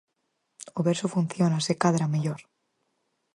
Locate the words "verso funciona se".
0.89-1.73